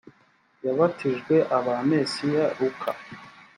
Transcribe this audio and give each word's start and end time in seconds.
yabatijwe 0.65 1.35
aba 1.57 1.75
mesiya 1.89 2.45
luka 2.57 2.91